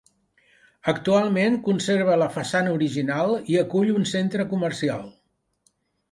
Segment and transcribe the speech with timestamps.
[0.91, 5.05] Actualment conserva la façana original i acull un centre comercial.